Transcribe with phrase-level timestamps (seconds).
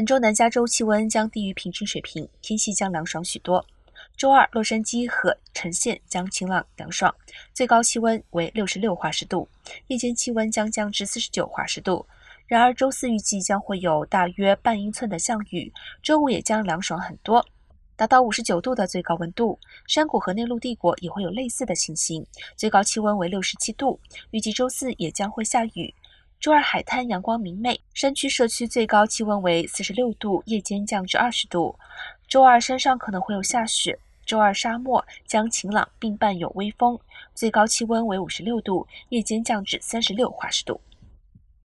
[0.00, 3.62] 本周南加州气温将低于平均水平，天气将凉爽许多。
[4.16, 7.14] 周二，洛杉矶和橙县将晴朗凉爽，
[7.52, 9.46] 最高气温为六十六华氏度，
[9.88, 12.06] 夜间气温将降至四十九华氏度。
[12.46, 15.70] 然而，周四预计将会有大约半英寸的降雨，
[16.02, 17.44] 周五也将凉爽很多，
[17.94, 19.58] 达到五十九度的最高温度。
[19.86, 22.26] 山谷和内陆帝国也会有类似的情形，
[22.56, 25.94] 最高气温为六十七度，预计周四也将会下雨。
[26.40, 31.78] 周二海滩阳光明媚，山区社区最高气温为四十六度，夜间降至二十度。
[32.26, 33.98] 周二山上可能会有下雪。
[34.24, 36.98] 周二沙漠将晴朗并伴有微风，
[37.34, 40.80] 最高气温为五十六度，夜间降至三十六华氏度。